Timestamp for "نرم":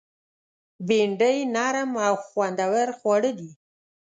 1.55-1.91